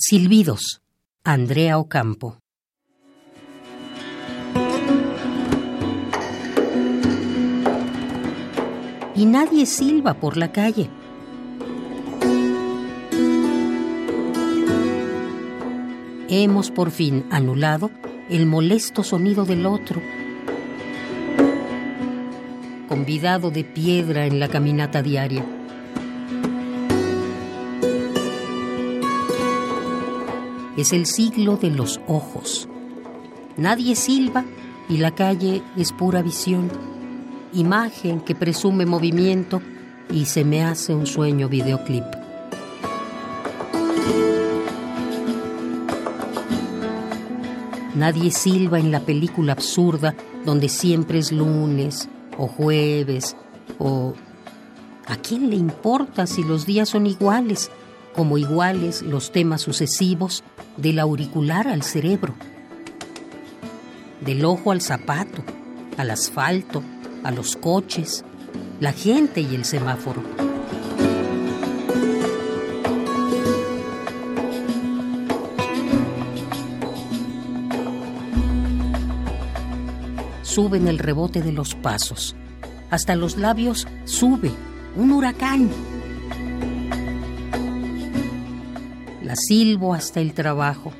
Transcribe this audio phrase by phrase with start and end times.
[0.00, 0.80] Silbidos,
[1.24, 2.38] Andrea Ocampo.
[9.16, 10.88] Y nadie silba por la calle.
[16.28, 17.90] Hemos por fin anulado
[18.30, 20.00] el molesto sonido del otro,
[22.88, 25.44] convidado de piedra en la caminata diaria.
[30.78, 32.68] Es el siglo de los ojos.
[33.56, 34.44] Nadie silba
[34.88, 36.70] y la calle es pura visión,
[37.52, 39.60] imagen que presume movimiento
[40.08, 42.04] y se me hace un sueño videoclip.
[47.96, 53.36] Nadie silba en la película absurda donde siempre es lunes o jueves
[53.80, 54.14] o...
[55.06, 57.72] ¿A quién le importa si los días son iguales?
[58.18, 60.42] Como iguales los temas sucesivos
[60.76, 62.34] del auricular al cerebro,
[64.20, 65.44] del ojo al zapato,
[65.96, 66.82] al asfalto,
[67.22, 68.24] a los coches,
[68.80, 70.24] la gente y el semáforo.
[80.42, 82.34] Suben el rebote de los pasos.
[82.90, 84.50] Hasta los labios sube
[84.96, 85.70] un huracán.
[89.28, 90.90] La silbo hasta el trabajo.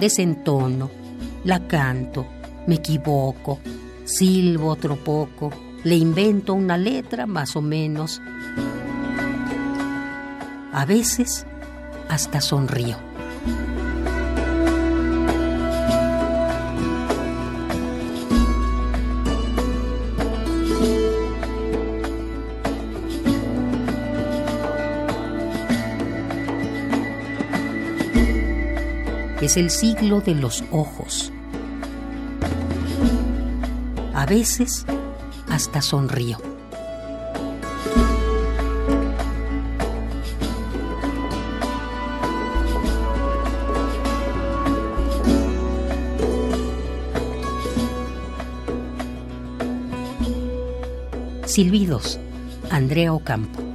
[0.00, 0.90] Desentono,
[1.44, 2.26] la canto,
[2.66, 3.60] me equivoco,
[4.04, 5.52] silbo otro poco,
[5.84, 8.20] le invento una letra más o menos.
[10.72, 11.46] A veces
[12.08, 12.96] hasta sonrío.
[29.40, 31.32] Es el siglo de los ojos.
[34.14, 34.86] A veces
[35.48, 36.38] hasta sonrío.
[51.44, 52.18] Silbidos,
[52.70, 53.65] Andrea Ocampo.